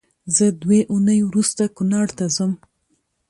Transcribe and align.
زه 0.35 0.45
دوې 0.61 0.79
اونۍ 0.91 1.19
روسته 1.33 1.65
کونړ 1.75 2.07
ته 2.17 2.25
ځم 2.35 2.51